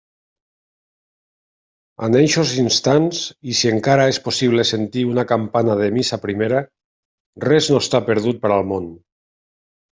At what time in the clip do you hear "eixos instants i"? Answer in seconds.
2.21-3.59